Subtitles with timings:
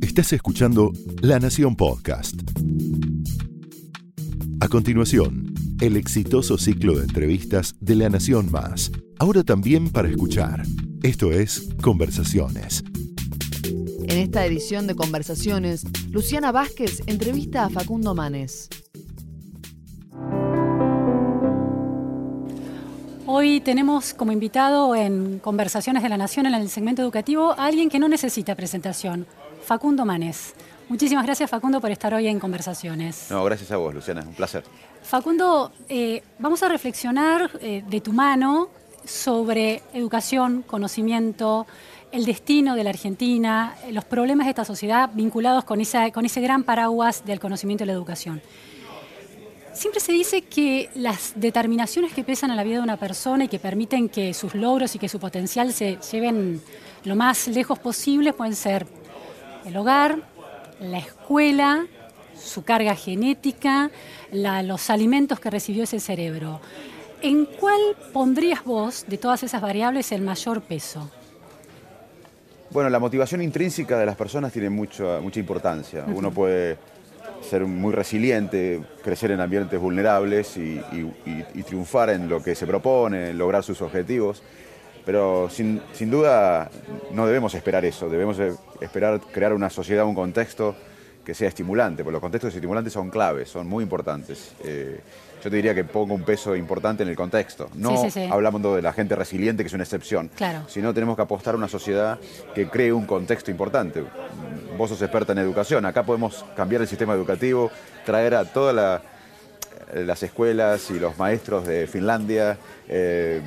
[0.00, 0.92] Estás escuchando
[1.22, 2.34] La Nación Podcast.
[4.60, 8.90] A continuación, el exitoso ciclo de entrevistas de La Nación Más.
[9.18, 10.62] Ahora también para escuchar.
[11.02, 12.82] Esto es Conversaciones.
[13.64, 18.68] En esta edición de Conversaciones, Luciana Vázquez entrevista a Facundo Manes.
[23.32, 27.88] Hoy tenemos como invitado en Conversaciones de la Nación, en el segmento educativo, a alguien
[27.88, 29.24] que no necesita presentación,
[29.62, 30.52] Facundo Manes.
[30.88, 33.28] Muchísimas gracias, Facundo, por estar hoy en Conversaciones.
[33.30, 34.64] No, gracias a vos, Luciana, un placer.
[35.04, 38.68] Facundo, eh, vamos a reflexionar eh, de tu mano
[39.04, 41.68] sobre educación, conocimiento,
[42.10, 45.80] el destino de la Argentina, los problemas de esta sociedad vinculados con,
[46.12, 48.42] con ese gran paraguas del conocimiento y la educación.
[49.72, 53.48] Siempre se dice que las determinaciones que pesan en la vida de una persona y
[53.48, 56.60] que permiten que sus logros y que su potencial se lleven
[57.04, 58.86] lo más lejos posible pueden ser
[59.64, 60.18] el hogar,
[60.80, 61.86] la escuela,
[62.36, 63.90] su carga genética,
[64.32, 66.60] los alimentos que recibió ese cerebro.
[67.22, 67.80] ¿En cuál
[68.12, 71.10] pondrías vos de todas esas variables el mayor peso?
[72.70, 76.04] Bueno, la motivación intrínseca de las personas tiene mucha, mucha importancia.
[76.06, 76.78] Uno puede
[77.42, 80.80] ser muy resiliente, crecer en ambientes vulnerables y,
[81.66, 84.42] triunfar en lo que se propone, lograr sus objetivos.
[85.04, 85.80] Pero sin,
[86.10, 86.70] duda
[87.12, 88.38] no debemos esperar eso, debemos
[88.80, 90.76] esperar crear una sociedad, un contexto
[91.24, 94.52] que sea estimulante, porque los contextos estimulantes son claves, son muy importantes.
[94.64, 95.00] Eh,
[95.42, 97.70] yo te diría que pongo un peso importante en el contexto.
[97.74, 100.64] No hablamos de la gente resiliente, que es una excepción, claro.
[100.68, 102.18] sino tenemos que apostar a una sociedad
[102.54, 104.02] que cree un contexto importante
[104.80, 107.70] vos sos experta en educación, acá podemos cambiar el sistema educativo,
[108.06, 109.02] traer a todas
[109.92, 112.56] las escuelas y los maestros de Finlandia.
[112.88, 113.42] Eh,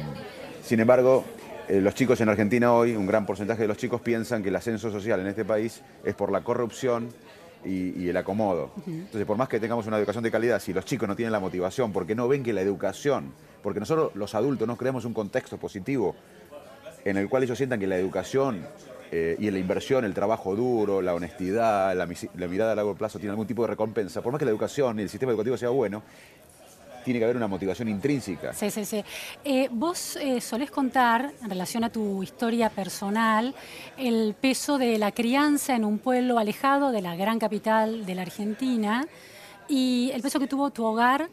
[0.63, 1.25] sin embargo,
[1.67, 4.55] eh, los chicos en Argentina hoy, un gran porcentaje de los chicos piensan que el
[4.55, 7.09] ascenso social en este país es por la corrupción
[7.65, 8.69] y, el acomodo.
[8.85, 11.39] Entonces, por más que tengamos una educación de calidad, si los chicos no tienen la
[11.39, 13.33] motivación, porque no ven que la educación,
[13.63, 16.15] porque nosotros los adultos no creamos un contexto positivo
[17.05, 18.67] en el cual ellos sientan que la educación
[19.15, 22.07] eh, y la inversión, el trabajo duro, la honestidad, la,
[22.47, 24.23] mirada a largo plazo tiene algún tipo de recompensa.
[24.23, 26.01] Por más que la educación y el sistema educativo sea bueno,
[27.05, 28.53] tiene que haber una motivación intrínseca.
[28.53, 29.03] Sí, sí, sí.
[29.43, 33.53] Eh, vos eh, solés contar, en relación a tu historia personal,
[33.99, 38.23] el peso de la crianza en un pueblo alejado de la gran capital de la
[38.23, 39.05] Argentina
[39.67, 41.29] y el peso que tuvo tu hogar.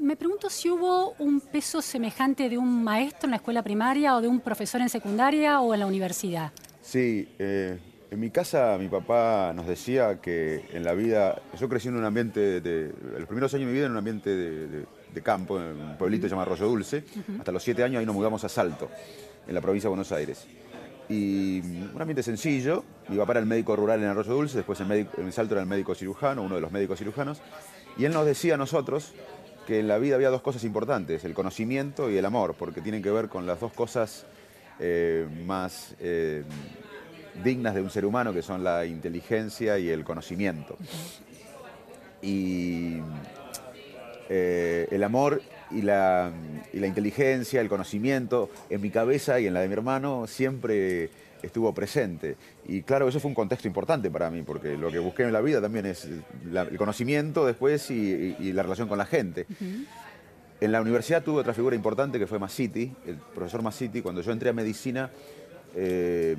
[0.00, 4.20] Me pregunto si hubo un peso semejante de un maestro en la escuela primaria o
[4.20, 6.50] de un profesor en secundaria o en la universidad.
[6.82, 7.78] Sí, eh,
[8.10, 12.04] en mi casa mi papá nos decía que en la vida, yo crecí en un
[12.04, 15.98] ambiente, de, los primeros años de mi vida en un ambiente de, campo, en un
[15.98, 17.04] pueblito llamado Arroyo Dulce,
[17.38, 18.90] hasta los siete años ahí nos mudamos a Salto,
[19.46, 20.46] en la provincia de Buenos Aires.
[21.08, 24.90] Y un ambiente sencillo, mi papá era el médico rural en Arroyo Dulce, después en,
[24.90, 27.42] en Salto era el médico cirujano, uno de los médicos cirujanos,
[27.98, 29.12] y él nos decía a nosotros
[29.66, 33.02] que en la vida había dos cosas importantes, el conocimiento y el amor, porque tienen
[33.02, 34.26] que ver con las dos cosas
[34.82, 36.42] eh, más eh,
[37.44, 40.76] dignas de un ser humano, que son la inteligencia y el conocimiento.
[42.22, 42.98] Y
[44.30, 46.32] eh, el amor y la,
[46.72, 51.10] inteligencia, el conocimiento, en mi cabeza y en la de mi hermano, siempre
[51.42, 52.36] estuvo presente.
[52.66, 55.42] Y claro, eso fue un contexto importante para mí, porque lo que busqué en la
[55.42, 59.46] vida también es el conocimiento después y, la relación con la gente.
[60.60, 64.02] En la universidad tuve otra figura importante que fue Masiti, el profesor Masiti.
[64.02, 65.10] Cuando yo entré a medicina
[65.74, 66.36] eh,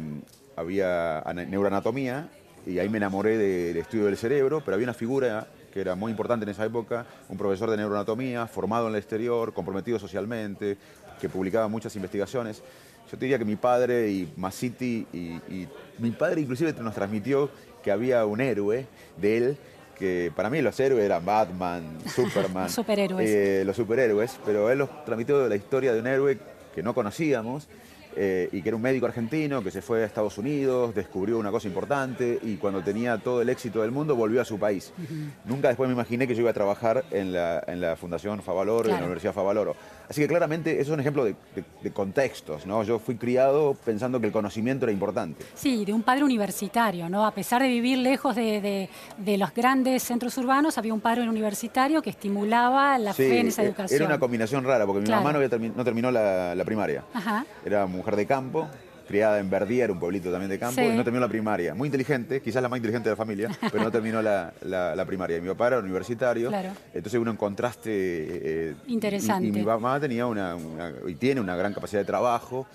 [0.56, 2.30] había neuroanatomía
[2.68, 6.12] y ahí me enamoré del estudio del cerebro, pero había una figura que era muy
[6.12, 10.78] importante en esa época, un profesor de neuroanatomía, formado en el exterior, comprometido socialmente,
[11.20, 12.62] que publicaba muchas investigaciones.
[13.12, 15.68] Yo te diría que mi padre y Masiti, y
[15.98, 17.50] mi padre inclusive nos transmitió
[17.82, 18.86] que había un héroe
[19.18, 19.58] de él
[19.92, 23.30] que para mí los héroes eran Batman, Superman, superhéroes.
[23.30, 26.38] Eh, los superhéroes, pero él los transmitió de la historia de un héroe
[26.74, 27.68] que no conocíamos
[28.16, 31.52] eh, y que era un médico argentino que se fue a Estados Unidos, descubrió una
[31.52, 34.94] cosa importante y cuando tenía todo el éxito del mundo volvió a su país.
[35.46, 39.02] Nunca después me imaginé que yo iba a trabajar en la, Fundación Favaloro, en la
[39.02, 39.76] Universidad Favaloro.
[40.10, 41.36] Así que claramente eso es un ejemplo de,
[41.94, 42.84] contextos, ¿no?
[42.84, 45.46] Yo fui criado pensando que el conocimiento era importante.
[45.54, 47.26] Sí, de un padre universitario, ¿no?
[47.26, 48.90] A pesar de vivir lejos de,
[49.38, 53.68] los grandes centros urbanos, había un padre universitario que estimulaba la fe en esa e-,
[53.68, 54.02] educación.
[54.02, 57.04] Era una combinación rara, porque mi mamá no, terminó la, primaria.
[57.66, 58.68] Era mujer de campo,
[59.08, 61.76] criada en Verdier, un pueblito también de campo, y no terminó la primaria.
[61.76, 65.38] Muy inteligente, quizás la más inteligente de la familia, pero no terminó la, primaria.
[65.38, 66.52] Y mi papá era universitario,
[66.94, 69.48] entonces hubo un contraste interesante.
[69.48, 70.58] Y, mi mamá tenía una,
[71.08, 72.66] y tiene una gran capacidad de trabajo.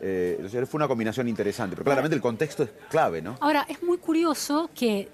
[0.00, 3.36] Eh, fue una combinación interesante, pero claramente el contexto es clave, ¿no?
[3.40, 5.08] Ahora, es muy curioso que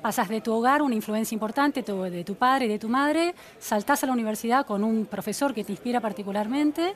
[0.00, 4.02] pasas de tu hogar una influencia importante de tu padre y de tu madre, saltás
[4.02, 6.94] a la universidad con un profesor que te inspira particularmente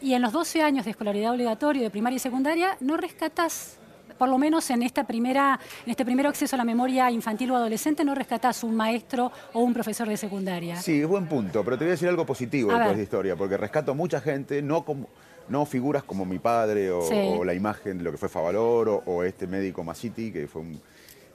[0.00, 3.78] y en los 12 años de escolaridad obligatoria de primaria y secundaria no rescatás
[4.18, 7.56] por lo menos en, esta primera, en este primer acceso a la memoria infantil o
[7.56, 10.76] adolescente, no rescatás un maestro o un profesor de secundaria.
[10.76, 13.56] Sí, es buen punto, pero te voy a decir algo positivo después de historia, porque
[13.56, 15.06] rescato a mucha gente, no como
[15.48, 19.46] no figuras como mi padre o, la imagen de lo que fue Favaloro o, este
[19.46, 20.80] médico Masiti, que fue un...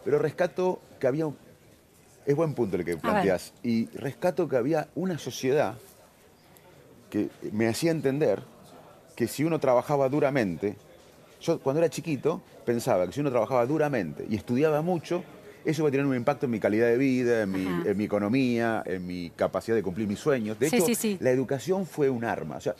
[0.06, 1.26] Pero rescato que había...
[2.26, 3.54] Es buen punto el que planteas.
[3.64, 5.76] Y rescato que había una sociedad
[7.10, 8.44] que me hacía entender
[9.16, 10.76] que si uno trabajaba duramente,
[11.42, 15.24] yo cuando era chiquito pensaba que si uno trabajaba duramente y estudiaba mucho,
[15.66, 19.06] eso iba a tener un impacto en mi calidad de vida, en mi, economía, en
[19.06, 20.60] mi capacidad de cumplir mis sueños.
[20.60, 20.86] De hecho,
[21.20, 22.58] la educación fue un arma.
[22.58, 22.76] O sea,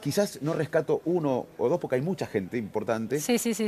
[0.00, 3.20] quizás no rescato uno o dos porque hay mucha gente importante,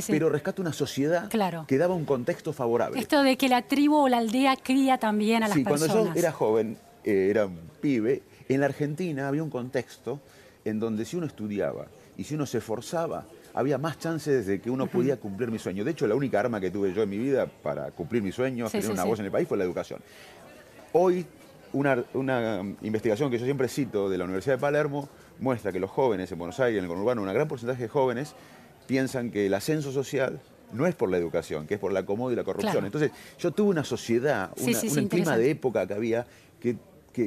[0.09, 1.29] pero rescato una sociedad
[1.67, 3.01] que daba un contexto favorable.
[3.01, 5.83] Esto de que la tribu o la aldea cría también a las personas.
[5.83, 10.21] Sí, cuando yo era joven, eh, era un pibe, en la Argentina había un contexto
[10.65, 14.71] en donde si uno estudiaba y si uno se esforzaba, había más chances de que
[14.71, 15.85] uno pudiera cumplir mi sueño.
[15.85, 18.69] De hecho, la única arma que tuve yo en mi vida para cumplir mi sueño,
[18.69, 20.01] tener una voz en el país, fue la educación.
[20.93, 21.25] Hoy,
[21.73, 25.09] una, una investigación que yo siempre cito de la Universidad de Palermo
[25.41, 28.35] muestra que los jóvenes en Buenos Aires, en el conurbano, un gran porcentaje de jóvenes
[28.87, 30.41] piensan que el ascenso social
[30.73, 32.85] no es por la educación, que es por la acomodo y la corrupción.
[32.85, 36.27] Entonces, yo tuve una sociedad, un clima de época que había
[36.61, 36.77] que,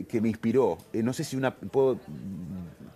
[0.06, 0.78] que, me inspiró.
[0.92, 1.98] Eh, no sé si una puedo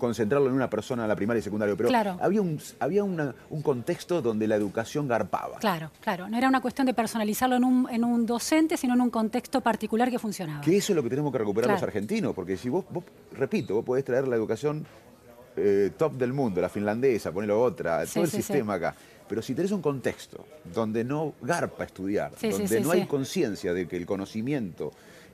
[0.02, 1.90] concentrarlo en una persona, la primaria y secundaria, pero
[2.20, 5.60] había, un, había un contexto donde la educación garpaba.
[5.60, 6.28] Claro, claro.
[6.28, 9.62] No era una cuestión de personalizarlo en un, en un docente, sino en un contexto
[9.62, 10.62] particular que funcionaba.
[10.62, 12.84] Que eso es lo que tenemos que recuperar los argentinos, porque si vos,
[13.34, 14.84] repito, vos podés traer la educación
[15.56, 18.96] eh, top del mundo, la finlandesa, ponerlo otra, todo el sistema acá.
[19.30, 20.44] Pero si tenés un contexto
[20.74, 24.94] donde no garpa estudiar, donde no hay conciencia de que el conocimiento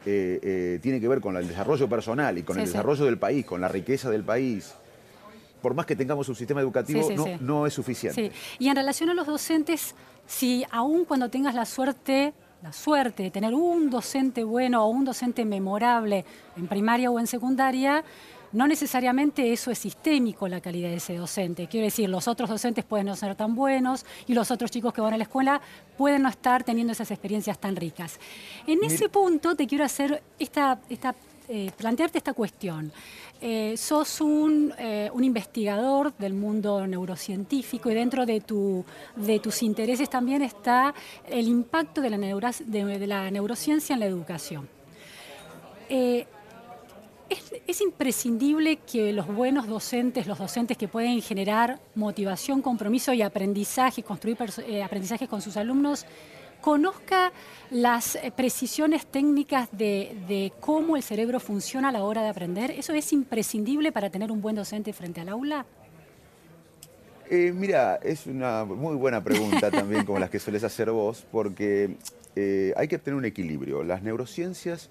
[0.10, 3.46] eh, eh, tiene que ver con el desarrollo personal y con el desarrollo del país,
[3.46, 4.74] con la riqueza del país,
[5.62, 8.32] por más que tengamos un sistema educativo, no, no, es suficiente.
[8.58, 9.96] Y en relación a los docentes,
[10.26, 12.34] si aún cuando tengas la suerte,
[12.64, 16.24] la suerte de tener un docente bueno o un docente memorable
[16.56, 18.02] en primaria o en secundaria,
[18.52, 21.68] no necesariamente eso es sistémico la calidad de ese docente.
[21.68, 25.02] Quiero decir, los otros docentes pueden no ser tan buenos y los otros chicos que
[25.02, 25.62] van a la escuela
[25.98, 28.20] pueden no estar teniendo esas experiencias tan ricas.
[28.66, 30.80] En ese punto te quiero hacer esta,
[31.50, 32.92] eh, plantearte esta cuestión.
[33.40, 38.84] Eh, sos un, eh, un, investigador del mundo neurocientífico y dentro de, tu,
[39.16, 40.96] de tus intereses también está
[41.30, 44.68] el impacto de la, de, la neurociencia en la educación.
[47.30, 54.02] Es, imprescindible que los buenos docentes, los docentes que pueden generar motivación, compromiso y aprendizaje,
[54.02, 56.06] construir eh, aprendizajes con sus alumnos,
[56.62, 57.32] conozca
[57.70, 62.72] las eh, precisiones técnicas de, cómo el cerebro funciona a la hora de aprender.
[62.72, 65.66] ¿Eso es imprescindible para tener un buen docente frente al aula?
[67.30, 71.98] Eh, mira, es una muy buena pregunta también como las que sueles hacer vos, porque
[72.76, 73.84] hay que tener un equilibrio.
[73.84, 74.90] Las neurociencias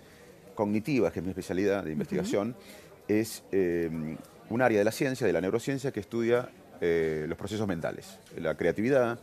[0.57, 2.57] cognitiva, que es mi especialidad de investigación,
[3.07, 3.89] es eh,
[4.51, 6.49] un área de la ciencia, de la neurociencia, que estudia
[6.81, 9.21] eh, los procesos mentales, la creatividad,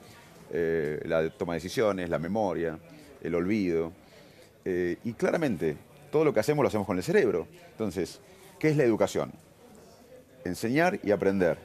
[0.53, 2.80] eh, la toma de decisiones, la memoria,
[3.21, 3.91] el olvido.
[4.65, 5.75] y claramente,
[6.10, 7.48] todo lo que hacemos lo hacemos con el cerebro.
[7.72, 8.22] Entonces,
[8.60, 9.34] ¿qué es la educación?
[10.46, 11.58] Enseñar y aprender.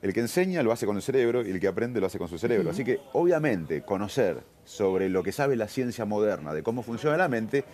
[0.00, 2.28] El que enseña lo hace con el cerebro y el que aprende lo hace con
[2.28, 2.70] su cerebro.
[2.70, 7.28] Así que, obviamente, conocer sobre lo que sabe la ciencia moderna de cómo funciona la
[7.28, 7.64] mente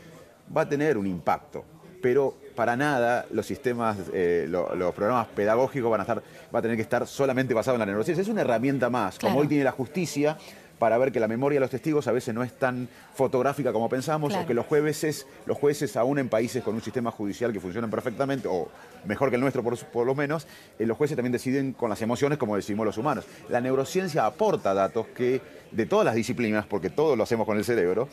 [0.56, 1.64] va a tener un impacto,
[2.02, 6.22] pero para nada los sistemas, eh, los programas pedagógicos van a, estar,
[6.54, 8.22] va a tener que estar solamente basados en la neurociencia.
[8.22, 10.36] Es una herramienta más, como hoy tiene la justicia,
[10.78, 13.88] para ver que la memoria de los testigos a veces no es tan fotográfica como
[13.88, 17.60] pensamos, o que los jueces, los jueces, aún en países con un sistema judicial que
[17.60, 18.68] funciona perfectamente, o
[19.04, 20.46] mejor que el nuestro por, lo menos,
[20.78, 23.24] eh, los jueces también deciden con las emociones como decimos los humanos.
[23.48, 25.40] La neurociencia aporta datos que
[25.70, 28.08] de todas las disciplinas, porque todo lo hacemos con el cerebro,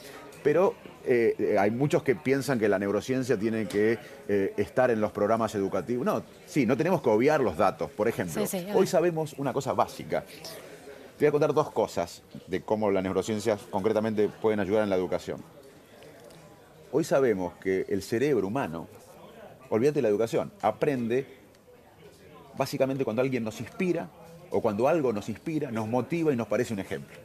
[0.46, 3.98] pero eh, eh, hay muchos que piensan que la neurociencia tiene que
[4.58, 6.06] estar en los programas educativos.
[6.06, 7.90] No, sí, no tenemos que obviar los datos.
[7.90, 8.44] Por ejemplo,
[8.76, 10.24] hoy sabemos una cosa básica.
[11.18, 14.96] Te voy a contar dos cosas de cómo las neurociencias concretamente pueden ayudar en la
[14.96, 15.42] educación.
[16.92, 18.88] Hoy sabemos que el cerebro humano,
[19.70, 21.26] olvídate de la educación, aprende
[22.56, 24.10] básicamente cuando alguien nos inspira
[24.52, 27.25] o cuando algo nos inspira, nos motiva y nos parece un ejemplo.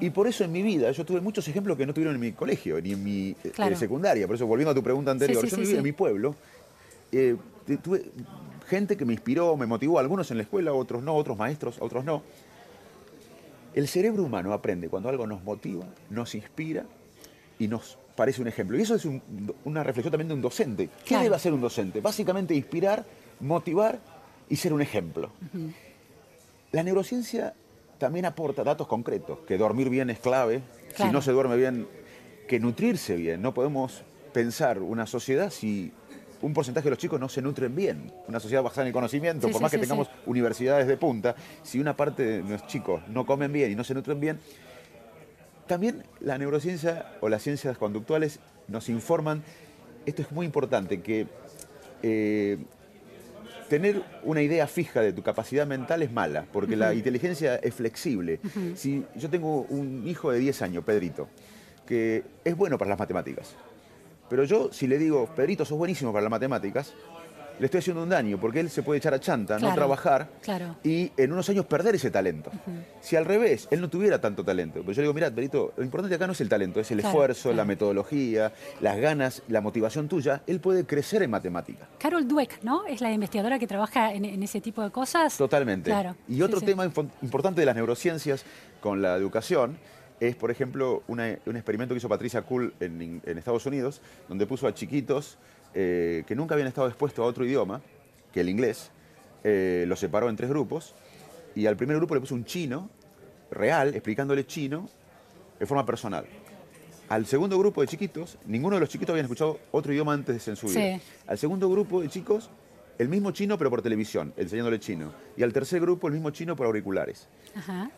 [0.00, 2.32] Y por eso en mi vida yo tuve muchos ejemplos que no tuvieron en mi
[2.32, 4.26] colegio ni en mi eh, secundaria.
[4.26, 6.34] Por eso, volviendo a tu pregunta anterior, yo en mi pueblo,
[7.12, 7.36] eh,
[7.82, 8.10] tuve
[8.68, 12.04] gente que me inspiró, me motivó, algunos en la escuela, otros no, otros maestros, otros
[12.04, 12.22] no.
[13.74, 16.84] El cerebro humano aprende cuando algo nos motiva, nos inspira
[17.58, 18.76] y nos parece un ejemplo.
[18.76, 19.06] Y eso es
[19.64, 20.88] una reflexión también de un docente.
[21.04, 22.00] ¿Qué debe hacer un docente?
[22.00, 23.04] Básicamente inspirar,
[23.40, 23.98] motivar
[24.48, 25.30] y ser un ejemplo.
[26.72, 27.54] La neurociencia
[28.00, 30.62] también aporta datos concretos, que dormir bien es clave,
[30.96, 31.86] si no se duerme bien,
[32.48, 33.42] que nutrirse bien.
[33.42, 34.02] No podemos
[34.32, 35.92] pensar una sociedad si
[36.40, 38.10] un porcentaje de los chicos no se nutren bien.
[38.26, 41.94] Una sociedad basada en el conocimiento, por más que tengamos universidades de punta, si una
[41.94, 44.40] parte de nuestros chicos no comen bien y no se nutren bien,
[45.66, 49.42] también la neurociencia o las ciencias conductuales nos informan,
[50.06, 51.26] esto es muy importante, que
[52.02, 52.58] eh,
[53.70, 58.40] tener una idea fija de tu capacidad mental es mala, porque la inteligencia es flexible.
[58.74, 61.28] Si yo tengo un hijo de 10 años, Pedrito,
[61.86, 63.54] que es bueno para las matemáticas,
[64.28, 66.94] pero yo si le digo, Pedrito, sos buenísimo para las matemáticas,
[67.60, 70.28] le estoy haciendo un daño, porque él se puede echar a chanta, no trabajar
[70.82, 72.50] y en unos años perder ese talento.
[73.02, 75.84] Si al revés, él no tuviera tanto talento, pues yo le digo, mira, Perito, lo
[75.84, 80.08] importante acá no es el talento, es el esfuerzo, la metodología, las ganas, la motivación
[80.08, 81.86] tuya, él puede crecer en matemática.
[81.98, 82.86] Carol Dweck, ¿no?
[82.86, 85.36] Es la investigadora que trabaja en, ese tipo de cosas.
[85.36, 85.92] Totalmente.
[86.28, 88.44] Y otro tema importante de las neurociencias
[88.80, 89.76] con la educación
[90.18, 94.00] es, por ejemplo, un experimento que hizo Patricia Kuhl en Estados Unidos,
[94.30, 95.36] donde puso a chiquitos
[95.74, 97.80] eh, que nunca habían estado expuestos a otro idioma
[98.32, 98.90] que el inglés,
[99.44, 100.94] eh, los separó en tres grupos
[101.54, 102.90] y al primer grupo le puso un chino
[103.50, 104.88] real, explicándole chino
[105.58, 106.24] de forma personal.
[107.08, 110.54] Al segundo grupo de chiquitos, ninguno de los chiquitos habían escuchado otro idioma antes en
[110.54, 111.00] su vida.
[111.26, 112.50] Al segundo grupo de chicos,
[112.98, 115.12] el mismo chino pero por televisión, enseñándole chino.
[115.36, 117.26] Y al tercer grupo, el mismo chino por auriculares.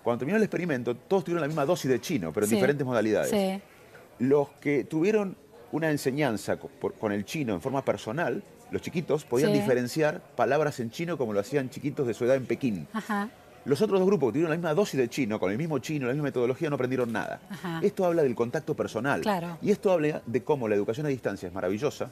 [0.03, 3.61] Cuando terminó el experimento, todos tuvieron la misma dosis de chino, pero en diferentes modalidades.
[4.19, 5.37] Los que tuvieron
[5.73, 11.19] una enseñanza con el chino en forma personal, los chiquitos podían diferenciar palabras en chino
[11.19, 12.87] como lo hacían chiquitos de su edad en Pekín.
[13.65, 16.07] Los otros dos grupos que tuvieron la misma dosis de chino, con el mismo chino,
[16.07, 17.41] la misma metodología, no aprendieron nada.
[17.81, 19.23] Esto habla del contacto personal.
[19.61, 22.11] Y esto habla de cómo la educación a distancia es maravillosa,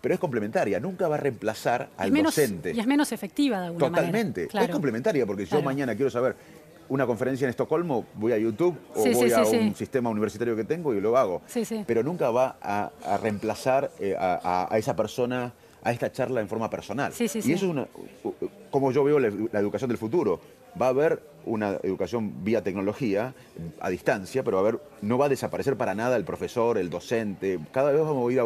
[0.00, 2.72] pero es complementaria, nunca va a reemplazar al docente.
[2.74, 4.46] Y es menos efectiva de alguna Totalmente.
[4.46, 4.64] manera.
[4.64, 6.34] Es complementaria, porque yo mañana quiero saber
[6.92, 10.92] una conferencia en Estocolmo, voy a YouTube o voy a un sistema universitario que tengo
[10.92, 11.40] y lo hago.
[11.86, 12.90] Pero nunca va a,
[13.22, 17.12] reemplazar eh, a, esa persona, a esta charla en forma personal.
[17.18, 17.86] y eso es una,
[18.70, 20.40] como yo veo la educación del futuro
[20.80, 23.34] va a haber una educación vía tecnología
[23.80, 26.88] a distancia, pero va a haber, no va a desaparecer para nada el profesor, el
[26.88, 27.58] docente.
[27.72, 28.42] Cada vez vamos a ir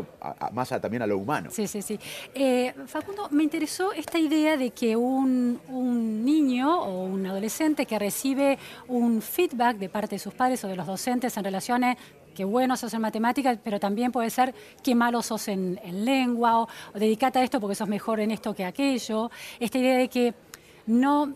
[0.52, 1.50] más también a lo humano.
[1.52, 1.98] Sí, sí, sí.
[2.34, 5.60] Eh, Facundo, me interesó esta idea de que un,
[6.24, 10.76] niño o un adolescente que recibe un feedback de parte de sus padres o de
[10.76, 11.98] los docentes en relaciones
[12.36, 16.68] qué bueno sos en matemáticas, pero también puede ser qué malo sos en, lengua o,
[16.94, 19.30] dedicate a esto porque sos mejor en esto que aquello.
[19.58, 20.34] Esta idea de que
[20.86, 21.32] no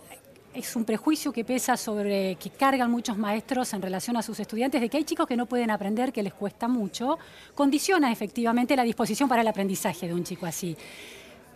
[0.53, 4.81] es un prejuicio que pesa sobre, que cargan muchos maestros en relación a sus estudiantes,
[4.81, 7.19] de que hay chicos que no pueden aprender, que les cuesta mucho,
[7.55, 10.77] condiciona efectivamente la disposición para el aprendizaje de un chico así.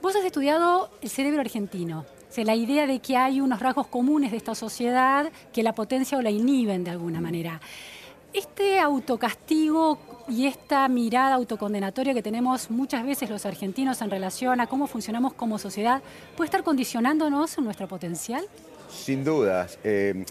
[0.00, 2.06] Vos has estudiado el cerebro argentino,
[2.42, 6.22] la idea de que hay unos rasgos comunes de esta sociedad que la potencia o
[6.22, 7.60] la inhiben de alguna manera.
[8.34, 9.96] Este autocastigo
[10.28, 15.34] y esta mirada autocondenatoria que tenemos muchas veces los argentinos en relación a cómo funcionamos
[15.34, 16.02] como sociedad,
[16.36, 18.44] ¿puede estar condicionándonos en nuestro potencial?
[18.90, 19.78] Sin dudas.
[19.84, 20.24] Eh,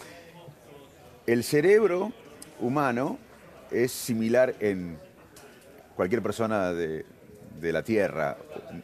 [1.26, 2.12] el cerebro
[2.60, 3.16] humano
[3.70, 4.98] es similar en
[5.96, 7.06] cualquier persona de,
[7.62, 8.36] la Tierra.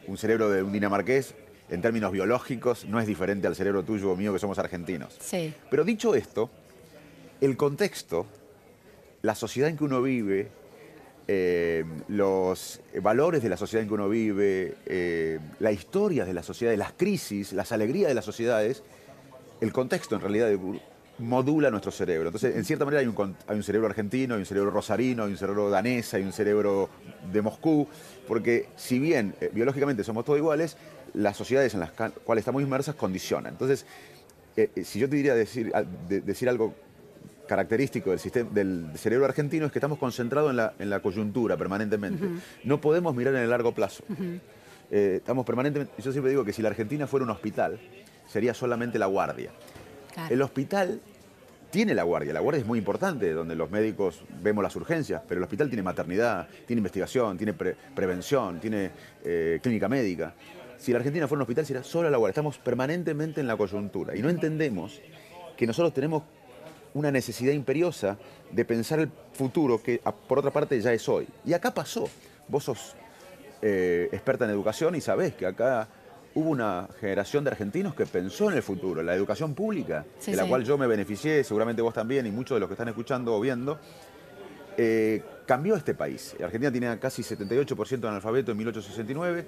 [0.07, 1.35] Un cerebro de un dinamarqués,
[1.69, 5.15] en términos biológicos, no es diferente al cerebro tuyo o mío que somos argentinos.
[5.19, 5.53] Sí.
[5.69, 6.49] Pero dicho esto,
[7.39, 8.25] el contexto,
[9.21, 10.49] la sociedad en que uno vive,
[11.27, 16.43] eh, los valores de la sociedad en que uno vive, eh, la historia de la
[16.43, 18.83] sociedad, las crisis, las alegrías de las sociedades,
[19.61, 20.49] el contexto en realidad
[21.19, 22.29] modula nuestro cerebro.
[22.29, 25.69] Entonces, en cierta manera hay un, cerebro argentino, hay un cerebro rosarino, hay un cerebro
[25.69, 26.89] danés, hay un cerebro
[27.31, 27.87] de Moscú,
[28.27, 30.77] porque si bien eh, biológicamente somos todos iguales,
[31.13, 33.53] las sociedades en las cuales estamos inmersas condicionan.
[33.53, 33.85] Entonces,
[34.57, 35.71] eh, si yo te diría decir,
[36.09, 36.73] decir algo
[37.51, 42.25] característico del, sistema, del cerebro argentino es que estamos concentrados en la, coyuntura permanentemente.
[42.63, 44.05] No podemos mirar en el largo plazo.
[44.89, 47.77] estamos permanentemente, yo siempre digo que si la Argentina fuera un hospital,
[48.25, 49.51] sería solamente la guardia.
[50.29, 51.01] El hospital
[51.71, 55.39] tiene la guardia, la guardia es muy importante, donde los médicos vemos las urgencias, pero
[55.39, 58.91] el hospital tiene maternidad, tiene investigación, tiene prevención, tiene
[59.25, 60.33] eh, clínica médica.
[60.77, 64.15] Si la Argentina fuera un hospital sería solo la guardia, estamos permanentemente en la coyuntura
[64.15, 65.01] y no entendemos
[65.57, 66.23] que nosotros tenemos
[66.93, 68.17] una necesidad imperiosa
[68.51, 71.27] de pensar el futuro que por otra parte ya es hoy.
[71.45, 72.09] Y acá pasó,
[72.47, 72.95] vos sos
[73.61, 75.87] eh, experta en educación y sabés que acá
[76.33, 80.31] hubo una generación de argentinos que pensó en el futuro, en la educación pública, Sí,
[80.31, 80.49] de la sí.
[80.49, 83.39] cual yo me beneficié, seguramente vos también y muchos de los que están escuchando o
[83.41, 83.77] viendo,
[84.77, 86.35] eh, cambió este país.
[86.41, 89.45] Argentina tenía casi 78% de analfabeto en 1869.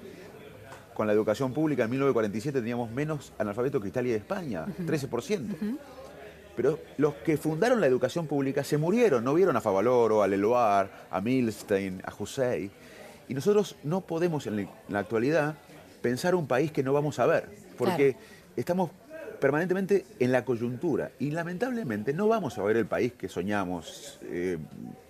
[0.94, 5.78] Con la educación pública en 1947 teníamos menos analfabeto que Italia y España, 13%.
[6.56, 10.88] Pero los que fundaron la educación pública se murieron, no vieron a Favaloro, a Leloir,
[11.10, 12.70] a Milstein, a José.
[13.28, 15.54] Y nosotros no podemos en la- en la actualidad
[16.02, 18.26] pensar un país que no vamos a ver, porque Claro.
[18.56, 18.90] estamos
[19.40, 24.58] permanentemente en la coyuntura y lamentablemente no vamos a ver el país que soñamos, eh,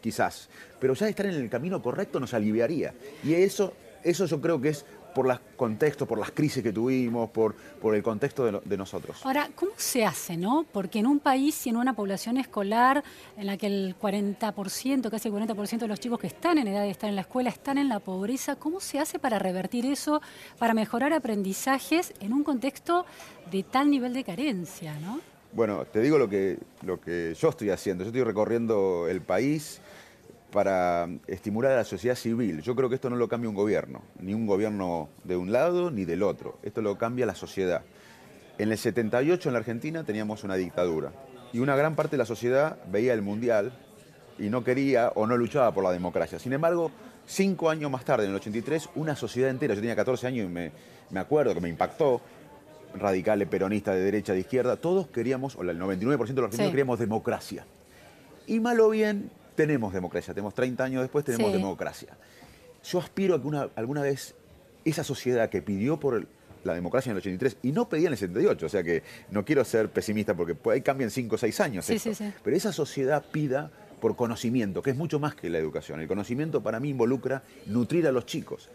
[0.00, 0.48] quizás,
[0.80, 2.94] pero ya estar en el camino correcto nos aliviaría.
[3.22, 7.30] Y eso, eso yo creo que es por los contextos, por las crisis que tuvimos,
[7.30, 9.20] por, por el contexto de, lo- de nosotros.
[9.24, 10.66] Ahora, ¿cómo se hace, no?
[10.72, 13.02] Porque en un país y en una población escolar
[13.36, 16.82] en la que el 40%, casi el 40% de los chicos que están en edad
[16.82, 20.20] de estar en la escuela están en la pobreza, ¿cómo se hace para revertir eso,
[20.58, 23.06] para mejorar aprendizajes en un contexto
[23.50, 25.20] de tal nivel de carencia, no?
[25.52, 28.02] Bueno, te digo lo que, lo que yo estoy haciendo.
[28.02, 29.80] Yo estoy recorriendo el país
[30.54, 32.62] para estimular a la sociedad civil.
[32.62, 35.90] Yo creo que esto no lo cambia un gobierno, ni un gobierno de un lado
[35.90, 36.58] ni del otro.
[36.62, 37.82] Esto lo cambia la sociedad.
[38.56, 41.10] En el 78 en la Argentina teníamos una dictadura
[41.52, 43.72] y una gran parte de la sociedad veía el Mundial
[44.38, 46.38] y no quería o no luchaba por la democracia.
[46.38, 46.92] Sin embargo,
[47.26, 50.52] cinco años más tarde, en el 83, una sociedad entera, yo tenía 14 años y
[50.52, 50.70] me,
[51.10, 52.20] me acuerdo que me impactó,
[52.94, 56.70] radicales, peronistas, de derecha, de izquierda, todos queríamos, o el 99% de los argentinos Sí.
[56.70, 57.66] queríamos democracia.
[58.46, 60.34] Y mal o bien, tenemos democracia.
[60.34, 61.58] Tenemos 30 años después, tenemos Sí.
[61.58, 62.16] democracia.
[62.84, 64.34] Yo aspiro a que una- alguna vez
[64.84, 66.26] esa sociedad que pidió por el-
[66.64, 69.44] la democracia en el 83 y no pedía en el 78, o sea que no
[69.44, 71.84] quiero ser pesimista porque por ahí cambian 5 o 6 años.
[71.84, 72.14] Sí, esto.
[72.14, 72.32] sí, sí.
[72.42, 73.70] Pero esa sociedad pida
[74.00, 76.00] por conocimiento, que es mucho más que la educación.
[76.00, 78.68] El conocimiento para mí involucra nutrir a los chicos.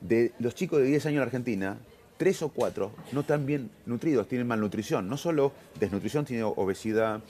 [0.00, 1.78] De los chicos de 10 años en Argentina,
[2.18, 5.08] tres o cuatro no están bien nutridos, tienen malnutrición.
[5.08, 7.20] No solo desnutrición, sino obesidad,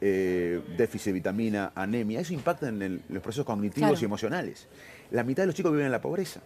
[0.00, 2.20] eh, déficit de vitamina, anemia.
[2.20, 4.02] Eso impacta en el- los procesos cognitivos Claro.
[4.02, 4.66] y emocionales.
[5.10, 6.40] La mitad de los chicos viven en la pobreza.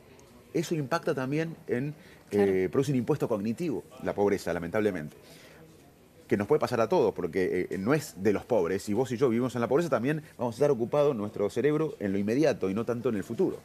[0.53, 1.95] Eso impacta también en,
[2.31, 2.51] Claro.
[2.53, 5.17] eh, produce un impuesto cognitivo, la pobreza, lamentablemente
[6.27, 8.83] que nos puede pasar a todos, porque eh, no es de los pobres.
[8.83, 11.97] Si vos y yo vivimos en la pobreza, también vamos a estar ocupados nuestro cerebro
[12.01, 13.59] en lo inmediato y no tanto en el futuro.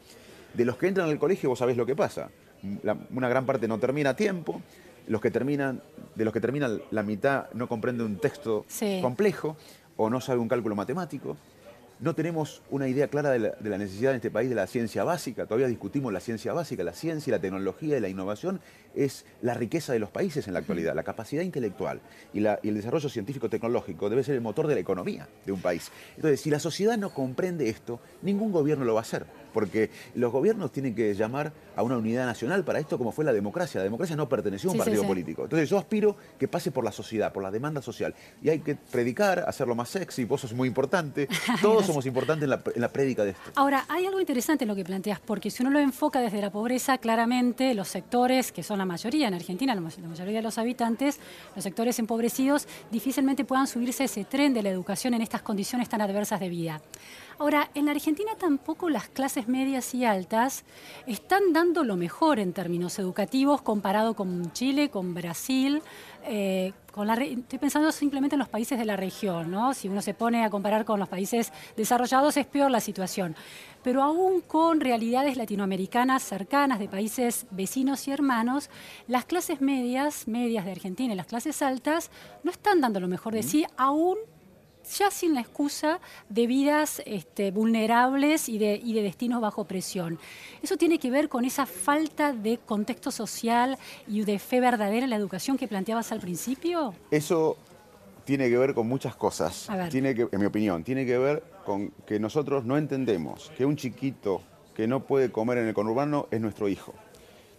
[0.54, 2.30] De los que entran al colegio, vos sabés lo que pasa.
[2.84, 4.62] La- una gran parte no termina a tiempo.
[5.08, 5.82] Los que terminan,
[6.16, 9.00] de los que terminan, la mitad no comprende un texto Sí.
[9.02, 9.56] complejo
[10.00, 11.36] o no sabe un cálculo matemático.
[12.00, 15.46] No tenemos una idea clara de la, necesidad en este país de la ciencia básica.
[15.46, 16.82] Todavía discutimos la ciencia básica.
[16.86, 18.62] La ciencia, la tecnología y la innovación
[18.96, 20.96] es la riqueza de los países en la actualidad.
[20.96, 22.00] La capacidad intelectual
[22.34, 25.92] y, y el desarrollo científico-tecnológico debe ser el motor de la economía de un país.
[26.16, 29.26] Entonces, si la sociedad no comprende esto, ningún gobierno lo va a hacer.
[29.54, 33.34] Porque los gobiernos tienen que llamar a una unidad nacional para esto, como fue la
[33.34, 33.80] democracia.
[33.80, 35.08] La democracia no perteneció a un Sí, partido sí.
[35.08, 35.44] político.
[35.44, 38.14] Entonces, yo aspiro que pase por la sociedad, por la demanda social.
[38.42, 40.26] Y hay que predicar, hacerlo más sexy.
[40.26, 41.28] Vos sos muy importante.
[41.62, 43.52] Todos somos importantes en la, en la prédica de esto.
[43.56, 46.52] Ahora, hay algo interesante en lo que planteas, porque si uno lo enfoca desde la
[46.52, 51.20] pobreza, claramente los sectores, que son la mayoría en Argentina, la mayoría de los habitantes,
[51.56, 55.90] los sectores empobrecidos, difícilmente puedan subirse a ese tren de la educación en estas condiciones
[55.90, 56.82] tan adversas de vida.
[57.42, 60.66] Ahora, en la Argentina tampoco las clases medias y altas
[61.08, 65.82] están dando lo mejor en términos educativos comparado con Chile, con Brasil.
[66.26, 69.74] eh, con la re- estoy pensando simplemente en los países de la región, ¿no?
[69.74, 73.38] Si uno se pone a comparar con los países desarrollados es peor la situación.
[73.84, 78.70] Pero aún con realidades latinoamericanas cercanas de países vecinos y hermanos,
[79.08, 82.12] las clases medias, medias de Argentina y las clases altas
[82.44, 84.18] no están dando lo mejor de sí, aún
[84.98, 86.00] ya sin la excusa
[86.30, 90.20] de vidas este, vulnerables y de, y de destinos bajo presión.
[90.62, 95.10] Eso tiene que ver con esa falta de contexto social y de fe verdadera en
[95.10, 96.94] la educación que planteabas al principio.
[97.12, 97.58] Eso
[98.26, 99.68] tiene que ver con muchas cosas.
[99.90, 103.76] Tiene que, en mi opinión, tiene que ver con que nosotros no entendemos que un
[103.76, 104.44] chiquito
[104.76, 106.94] que no puede comer en el conurbano es nuestro hijo.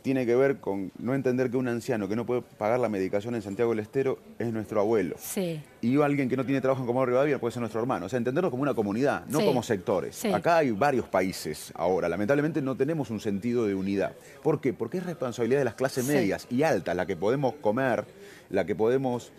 [0.03, 3.35] Tiene que ver con no entender que un anciano que no puede pagar la medicación
[3.35, 5.17] en Santiago del Estero es nuestro abuelo.
[5.19, 5.63] Sí.
[5.83, 8.07] Y alguien que no tiene trabajo en Comodoro Rivadavia puede ser nuestro hermano.
[8.07, 9.45] O sea, entenderlo como una comunidad, no Sí.
[9.45, 10.17] como sectores.
[10.17, 10.33] Sí.
[10.33, 12.09] Acá hay varios países ahora.
[12.09, 14.13] Lamentablemente no tenemos un sentido de unidad.
[14.43, 14.73] ¿Por qué?
[14.73, 18.05] Porque es responsabilidad de las clases medias y altas, la que podemos comer,
[18.49, 19.33] la que podemos...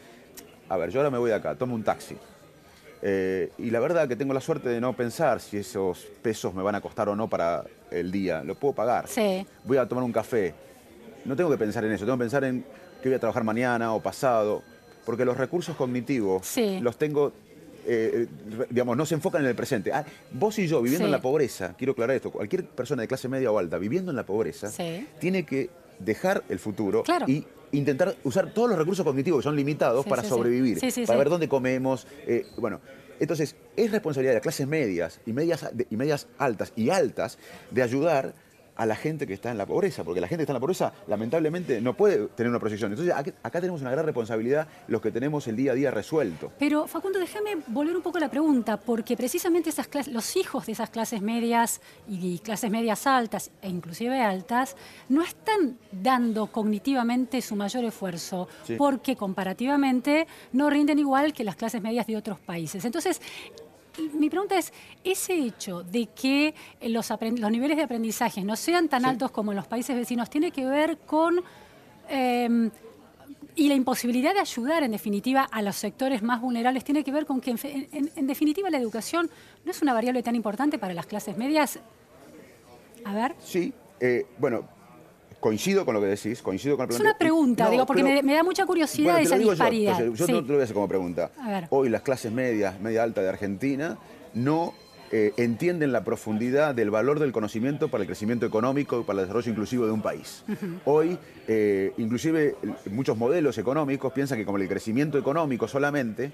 [0.69, 2.15] A ver, yo ahora me voy de acá, tomo un taxi.
[3.01, 6.61] Eh, y la verdad que tengo la suerte de no pensar si esos pesos me
[6.61, 8.43] van a costar o no para el día.
[8.43, 9.07] Lo puedo pagar.
[9.07, 9.45] Sí.
[9.63, 10.53] Voy a tomar un café.
[11.25, 12.63] No tengo que pensar en eso, tengo que pensar en
[13.01, 14.61] que voy a trabajar mañana o pasado.
[15.05, 16.79] Porque los recursos cognitivos Sí.
[16.79, 17.33] los tengo,
[17.87, 18.27] eh,
[18.69, 19.91] digamos, no se enfocan en el presente.
[19.91, 21.07] Ah, vos y yo viviendo Sí.
[21.07, 24.15] en la pobreza, quiero aclarar esto, cualquier persona de clase media o alta viviendo en
[24.17, 25.07] la pobreza Sí.
[25.19, 25.71] tiene que
[26.03, 27.25] dejar el futuro Claro.
[27.27, 31.05] y intentar usar todos los recursos cognitivos que son limitados Sí, para sí, sobrevivir, Sí,
[31.05, 32.05] para ver dónde comemos.
[32.27, 32.81] eh, bueno,
[33.19, 37.37] entonces es responsabilidad de las clases medias y medias, y medias altas y altas
[37.69, 38.33] de ayudar
[38.81, 40.59] a la gente que está en la pobreza, porque la gente que está en la
[40.59, 42.91] pobreza lamentablemente no puede tener una proyección.
[42.91, 46.51] Entonces acá, tenemos una gran responsabilidad los que tenemos el día a día resuelto.
[46.57, 50.65] Pero Facundo, déjame volver un poco a la pregunta, porque precisamente esas clases, los hijos
[50.65, 54.75] de esas clases medias y clases medias altas e inclusive altas
[55.09, 58.77] no están dando cognitivamente su mayor esfuerzo, Sí.
[58.77, 62.83] porque comparativamente no rinden igual que las clases medias de otros países.
[62.83, 63.21] Entonces,
[64.13, 64.71] mi pregunta es,
[65.03, 67.11] ese hecho de que los,
[67.51, 69.07] niveles de aprendizaje no sean tan Sí.
[69.09, 71.41] altos como en los países vecinos, ¿tiene que ver con...
[72.09, 72.69] em,
[73.53, 77.25] y la imposibilidad de ayudar, en definitiva, a los sectores más vulnerables tiene que ver
[77.25, 79.29] con que, en, fe- en- en definitiva, la educación
[79.65, 81.77] no es una variable tan importante para las clases medias.
[83.03, 84.63] A ver, Sí, eh, bueno,
[85.41, 88.15] coincido con lo que decís, coincido con el es una pregunta, No, digo, porque pero-
[88.15, 89.99] me, me da mucha curiosidad Bueno, esa yo, disparidad.
[89.99, 90.31] entonces, yo Sí.
[90.31, 91.31] no te lo voy a hacer como pregunta.
[91.71, 93.97] Hoy las clases medias, media alta de Argentina,
[94.33, 94.73] no
[95.13, 99.25] eh, entienden la profundidad del valor del conocimiento para el crecimiento económico y para el
[99.25, 100.45] desarrollo inclusivo de un país.
[100.85, 101.17] Hoy,
[101.49, 102.55] eh, inclusive,
[102.89, 106.31] muchos modelos económicos piensan que como el crecimiento económico solamente,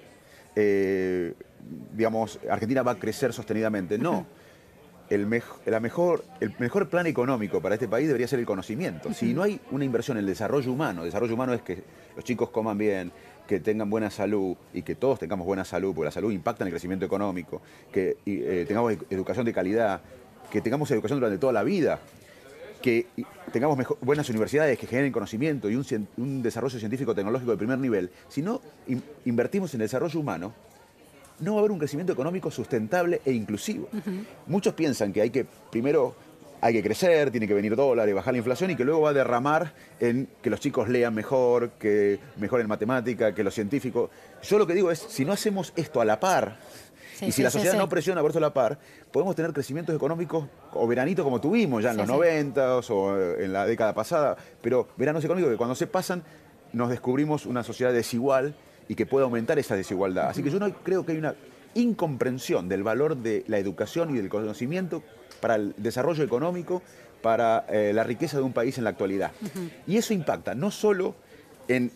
[0.56, 1.34] eh,
[1.96, 3.98] digamos, Argentina va a crecer sostenidamente.
[3.98, 4.28] No.
[5.10, 9.13] El, la mejor, el mejor plan económico para este país debería ser el conocimiento.
[9.13, 11.82] Si no hay una inversión en el desarrollo humano, desarrollo humano es que
[12.15, 13.12] los chicos coman bien,
[13.48, 16.67] que tengan buena salud y que todos tengamos buena salud, porque la salud impacta en
[16.67, 20.02] el crecimiento económico, que eh, tengamos ed- educación de calidad,
[20.52, 22.00] que tengamos educación durante toda la vida,
[22.82, 23.08] que
[23.54, 25.76] tengamos buenas universidades que generen conocimiento y
[26.17, 28.12] un, desarrollo científico tecnológico de primer nivel.
[28.28, 30.54] Si no in- invertimos en el desarrollo humano,
[31.39, 33.89] no va a haber un crecimiento económico sustentable e inclusivo.
[34.47, 36.15] Muchos piensan que hay que, primero,
[36.62, 39.13] hay que crecer, tiene que venir dólares, bajar la inflación y que luego va a
[39.13, 44.10] derramar en que los chicos lean mejor, que mejoren matemática, que los científicos.
[44.41, 46.58] Yo lo que digo es, si no hacemos esto a la par,
[47.17, 47.80] Sí, y sí, si la sociedad sí.
[47.80, 48.78] no presiona por eso a la par,
[49.12, 52.12] podemos tener crecimientos económicos o veranitos como tuvimos ya en los sí.
[52.12, 56.21] 90 o eh, en la década pasada, pero veranos económicos que cuando se pasan
[56.73, 58.54] nos descubrimos una sociedad desigual
[58.88, 60.30] y que puede aumentar esa desigualdad.
[60.30, 61.36] Así que yo no creo que hay una
[61.76, 65.04] incomprensión del valor de la educación y del conocimiento
[65.41, 66.82] para el desarrollo económico,
[67.21, 69.32] para eh, la riqueza de un país en la actualidad.
[69.86, 71.15] Y eso impacta no solo
[71.67, 71.91] en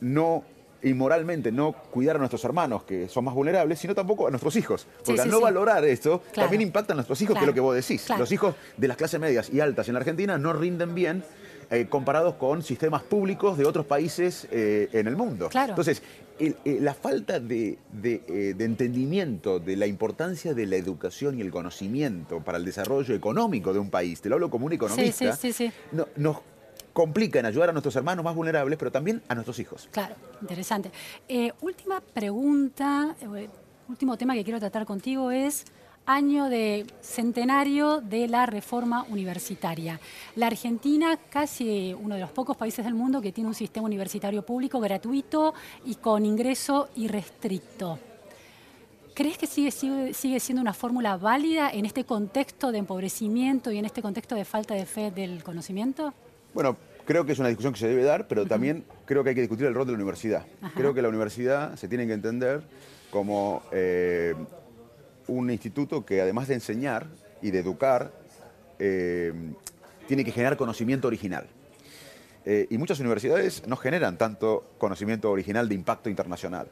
[0.00, 0.44] no
[0.82, 4.86] inmoralmente no cuidar a nuestros hermanos que son más vulnerables, sino tampoco a nuestros hijos.
[4.98, 5.42] Porque Sí, al no sí.
[5.44, 6.46] valorar esto, Claro.
[6.48, 7.52] también impacta a nuestros hijos, que es Claro.
[7.52, 8.02] lo que vos decís.
[8.04, 8.20] Claro.
[8.20, 11.24] Los hijos de las clases medias y altas en la Argentina no rinden bien
[11.70, 15.48] eh, comparados con sistemas públicos de otros países eh, en el mundo.
[15.48, 15.70] Claro.
[15.70, 16.02] Entonces,
[16.38, 21.42] el- eh, la falta de, de, de entendimiento de la importancia de la educación y
[21.42, 25.36] el conocimiento para el desarrollo económico de un país, te lo hablo como un economista,
[25.36, 25.72] sí, sí, sí.
[25.92, 26.38] no- nos
[26.92, 29.88] complica en ayudar a nuestros hermanos más vulnerables, pero también a nuestros hijos.
[29.90, 30.90] Claro, interesante.
[31.28, 33.16] Eh, última pregunta,
[33.88, 35.64] último tema que quiero tratar contigo es
[36.06, 40.00] año de centenario de la reforma universitaria.
[40.36, 44.42] La Argentina, casi uno de los pocos países del mundo que tiene un sistema universitario
[44.42, 47.98] público gratuito y con ingreso irrestricto.
[49.14, 53.78] ¿Crees que sigue, sigue, sigue siendo una fórmula válida en este contexto de empobrecimiento y
[53.78, 56.12] en este contexto de falta de fe del conocimiento?
[56.52, 59.34] Bueno, creo que es una discusión que se debe dar, pero también creo que hay
[59.36, 60.44] que discutir el rol de la universidad.
[60.60, 60.74] Ajá.
[60.74, 62.62] Creo que la universidad se tiene que entender
[63.10, 64.34] como eh,
[65.28, 67.06] un instituto que además de enseñar
[67.42, 68.12] y de educar,
[68.78, 69.32] eh,
[70.06, 71.46] tiene que generar conocimiento original.
[72.46, 76.68] Eh, y muchas universidades no generan tanto conocimiento original de impacto internacional.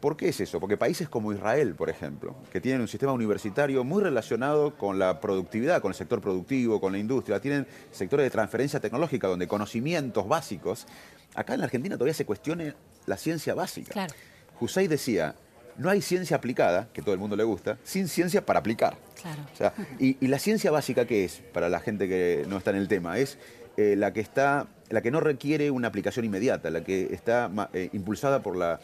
[0.00, 0.60] ¿Por qué es eso?
[0.60, 5.20] Porque países como Israel, por ejemplo, que tienen un sistema universitario muy relacionado con la
[5.20, 10.28] productividad, con el sector productivo, con la industria, tienen sectores de transferencia tecnológica donde conocimientos
[10.28, 10.86] básicos,
[11.34, 12.74] acá en la Argentina todavía se cuestione
[13.06, 13.92] la ciencia básica.
[13.92, 14.12] Claro.
[14.60, 15.36] Hussein decía,
[15.76, 18.96] no hay ciencia aplicada, que todo el mundo le gusta, sin ciencia para aplicar.
[19.20, 19.42] Claro.
[19.52, 22.70] O sea, y, y la ciencia básica qué es, para la gente que no está
[22.70, 23.38] en el tema, es
[23.76, 27.88] eh, la que está, la que no requiere una aplicación inmediata, la que está eh,
[27.92, 28.80] impulsada por la,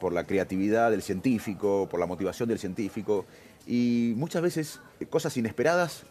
[0.00, 3.24] por la creatividad del científico, por la motivación del científico,
[3.66, 6.04] y muchas veces eh, cosas inesperadas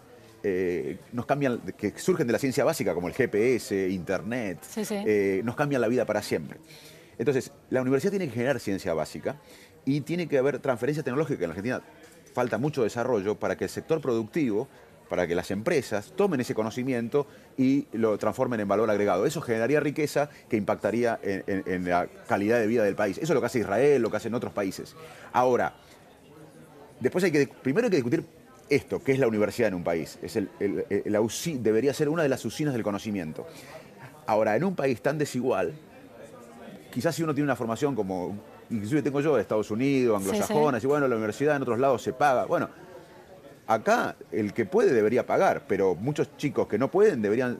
[0.46, 4.96] eh, nos cambian, que surgen de la ciencia básica, como el GPS, Internet, Sí, sí.
[5.06, 6.58] eh, nos cambian la vida para siempre.
[7.18, 9.38] Entonces, la universidad tiene que generar ciencia básica
[9.86, 11.44] y tiene que haber transferencia tecnológica.
[11.44, 11.82] En la Argentina
[12.34, 14.68] falta mucho desarrollo para que el sector productivo,
[15.10, 19.26] para que las empresas tomen ese conocimiento y lo transformen en valor agregado.
[19.26, 23.18] Eso generaría riqueza que impactaría en, la calidad de vida del país.
[23.18, 24.96] Eso es lo que hace Israel, lo que hacen otros países.
[25.34, 25.76] Ahora,
[27.04, 28.24] Después hay que, primero hay que discutir
[28.70, 30.18] esto, qué es la universidad en un país.
[30.22, 31.20] Es la
[31.60, 33.46] debería ser una de las usinas del conocimiento.
[34.26, 35.74] Ahora, en un país tan desigual,
[36.94, 38.38] quizás si uno tiene una formación como,
[38.70, 42.14] inclusive tengo yo de Estados Unidos, anglosajona, y bueno, la universidad en otros lados se
[42.14, 42.46] paga.
[42.46, 42.70] Bueno,
[43.68, 47.60] acá el que puede debería pagar, pero muchos chicos que no pueden deberían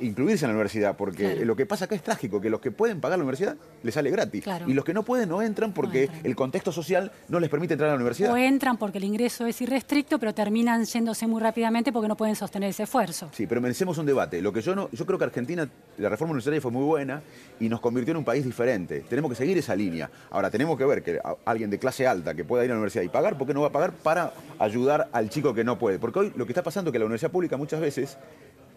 [0.00, 3.00] incluirse en la universidad, porque lo que pasa acá es trágico, que los que pueden
[3.00, 4.44] pagar la universidad les sale gratis.
[4.66, 7.90] Y los que no pueden no entran porque el contexto social no les permite entrar
[7.90, 8.32] a la universidad.
[8.32, 12.36] O entran porque el ingreso es irrestricto, pero terminan yéndose muy rápidamente porque no pueden
[12.36, 13.30] sostener ese esfuerzo.
[13.32, 14.40] Sí, pero merecemos un debate.
[14.40, 17.22] Lo que yo no, yo creo que Argentina, la reforma universitaria fue muy buena
[17.60, 19.04] y nos convirtió en un país diferente.
[19.08, 20.10] Tenemos que seguir esa línea.
[20.30, 23.04] Ahora, tenemos que ver que alguien de clase alta que pueda ir a la universidad
[23.04, 25.98] y pagar, ¿por qué no va a pagar para ayudar al chico que no puede?
[25.98, 28.18] Porque hoy lo que está pasando es que la universidad pública muchas veces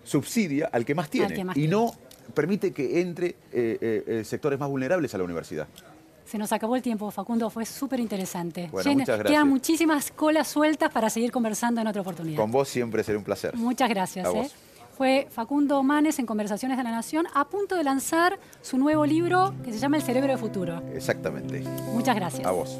[0.08, 1.94] subsidia al que más tiene y no
[2.34, 5.68] permite que entre eh, eh, eh, sectores más vulnerables a la universidad.
[6.26, 8.68] Se nos acabó el tiempo, Facundo, fue súper interesante.
[8.72, 9.32] Bueno, muchas gracias.
[9.32, 12.38] Quedan muchísimas colas sueltas para seguir conversando en otra oportunidad.
[12.38, 13.56] Con vos siempre será un placer.
[13.56, 14.28] Muchas gracias.
[14.98, 19.54] Fue Facundo Manes en Conversaciones de la Nación, a punto de lanzar su nuevo libro
[19.64, 20.82] que se llama El Cerebro de Futuro.
[20.94, 21.62] Exactamente.
[21.94, 22.46] Muchas gracias.
[22.46, 22.80] A vos.